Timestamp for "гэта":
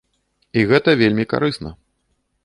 0.71-0.95